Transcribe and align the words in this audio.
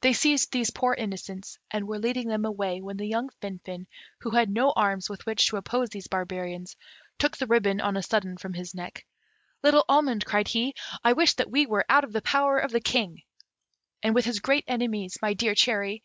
They 0.00 0.14
seized 0.14 0.52
these 0.52 0.70
poor 0.70 0.94
innocents, 0.94 1.58
and 1.70 1.86
were 1.86 1.98
leading 1.98 2.28
them 2.28 2.46
away, 2.46 2.80
when 2.80 2.96
the 2.96 3.04
young 3.06 3.28
Finfin, 3.42 3.86
who 4.20 4.30
had 4.30 4.48
no 4.48 4.70
arms 4.74 5.10
with 5.10 5.26
which 5.26 5.48
to 5.48 5.58
oppose 5.58 5.90
these 5.90 6.06
barbarians, 6.06 6.78
took 7.18 7.36
the 7.36 7.46
ribbon 7.46 7.78
on 7.82 7.98
a 7.98 8.02
sudden 8.02 8.38
from 8.38 8.54
his 8.54 8.74
neck. 8.74 9.04
"Little 9.62 9.84
almond," 9.86 10.24
cried 10.24 10.48
he, 10.48 10.74
"I 11.04 11.12
wish 11.12 11.34
that 11.34 11.50
we 11.50 11.66
were 11.66 11.84
out 11.90 12.04
of 12.04 12.12
the 12.14 12.22
power 12.22 12.56
of 12.58 12.70
the 12.70 12.80
King!" 12.80 13.22
"And 14.02 14.14
with 14.14 14.24
his 14.24 14.40
greatest 14.40 14.70
enemies, 14.70 15.18
my 15.20 15.34
dear 15.34 15.54
cherry!" 15.54 16.02